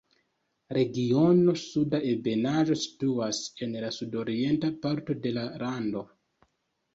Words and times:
Regiono 0.75 1.53
Suda 1.63 1.99
Ebenaĵo 2.11 2.77
situas 2.85 3.43
en 3.67 3.77
la 3.85 3.93
sudorienta 3.99 4.73
parto 4.87 5.19
de 5.27 5.35
la 5.37 5.45
lando. 5.67 6.05